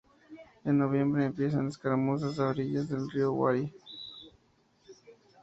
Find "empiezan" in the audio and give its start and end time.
1.25-1.67